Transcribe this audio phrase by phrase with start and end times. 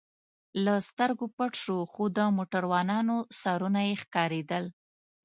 [0.63, 4.65] له سترګو پټ شو، خو د موټروانانو سرونه یې ښکارېدل.